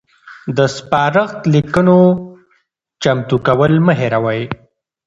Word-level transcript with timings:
د 0.57 0.59
سپارښت 0.77 1.39
لیکونو 1.53 1.97
چمتو 3.03 3.37
کول 3.47 3.73
مه 3.85 3.93
هیروئ. 4.01 4.41